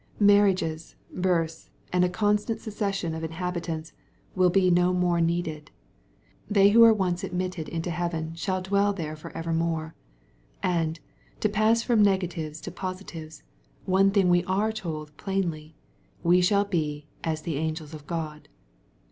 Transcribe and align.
Marri 0.19 0.49
ages, 0.49 0.95
births, 1.13 1.69
and 1.93 2.03
a 2.03 2.09
constant 2.09 2.59
succession 2.59 3.13
of 3.13 3.23
inhabitants, 3.23 3.93
will 4.33 4.49
be 4.49 4.71
no 4.71 4.93
more 4.93 5.21
needed. 5.21 5.69
They 6.49 6.69
who 6.71 6.83
are 6.83 6.91
once 6.91 7.23
admitted 7.23 7.69
into 7.69 7.91
heaven 7.91 8.33
shall 8.33 8.63
dwell 8.63 8.93
there 8.93 9.15
for 9.15 9.29
evermore.— 9.37 9.93
And, 10.63 10.99
to 11.39 11.49
pass 11.49 11.83
from 11.83 12.01
negatives 12.01 12.59
to 12.61 12.71
positives, 12.71 13.43
one 13.85 14.09
thing 14.09 14.27
we 14.29 14.43
are 14.45 14.71
told 14.71 15.15
plainly— 15.17 15.75
^we 16.25 16.43
shall 16.43 16.65
be 16.65 17.05
"as 17.23 17.43
the 17.43 17.57
angels 17.57 17.93
of 17.93 18.07
God." 18.07 18.49